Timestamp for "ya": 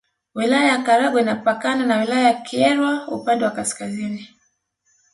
0.71-0.83, 2.27-2.33